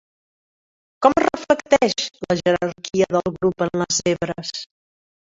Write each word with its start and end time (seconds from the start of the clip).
Com 1.05 1.15
es 1.19 1.25
reflecteix 1.25 2.05
la 2.27 2.37
jerarquia 2.39 3.07
del 3.17 3.33
grup 3.35 3.61
en 3.67 3.71
les 3.83 3.99
zebres? 4.07 4.55